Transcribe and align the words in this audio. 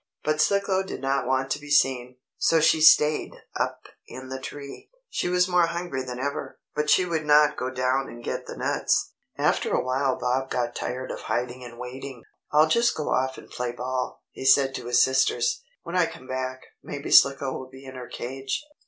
But 0.23 0.41
Slicko 0.41 0.81
did 0.81 0.99
not 0.99 1.27
want 1.27 1.51
to 1.51 1.59
be 1.59 1.69
seen, 1.69 2.17
so 2.35 2.59
she 2.59 2.81
stayed 2.81 3.33
up 3.55 3.81
in 4.07 4.29
the 4.29 4.39
tree. 4.39 4.89
She 5.11 5.29
was 5.29 5.47
more 5.47 5.67
hungry 5.67 6.01
than 6.01 6.17
ever, 6.17 6.59
but 6.75 6.89
she 6.89 7.05
would 7.05 7.23
not 7.23 7.55
go 7.55 7.69
down 7.69 8.07
and 8.09 8.23
get 8.23 8.47
the 8.47 8.57
nuts. 8.57 9.13
After 9.37 9.71
a 9.71 9.83
while 9.83 10.15
Bob 10.17 10.49
got 10.49 10.73
tired 10.75 11.11
of 11.11 11.19
hiding 11.21 11.63
and 11.63 11.77
waiting. 11.77 12.23
"I'll 12.51 12.67
just 12.67 12.97
go 12.97 13.09
off 13.09 13.37
and 13.37 13.47
play 13.47 13.73
ball," 13.73 14.23
he 14.31 14.43
said 14.43 14.73
to 14.73 14.87
his 14.87 15.03
sisters. 15.03 15.61
"When 15.83 15.95
I 15.95 16.07
come 16.07 16.25
back, 16.25 16.61
maybe 16.81 17.11
Slicko 17.11 17.53
will 17.53 17.69
be 17.69 17.85
in 17.85 17.93
her 17.93 18.07
cage." 18.07 18.63